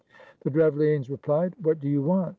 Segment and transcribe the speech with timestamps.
[0.39, 2.29] The Drevlianes replied, "What do you want?